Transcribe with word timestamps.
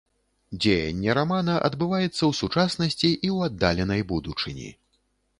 Дзеянне 0.63 1.11
рамана 1.17 1.57
адбываецца 1.67 2.15
ў 2.15 2.31
сучаснасці 2.39 3.05
і 3.09 3.29
ў 3.35 3.51
аддаленай 3.51 4.01
будучыні. 4.13 4.67